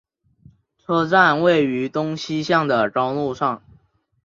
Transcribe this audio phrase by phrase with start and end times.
[0.79, 3.61] 车站位于东西向的高路上。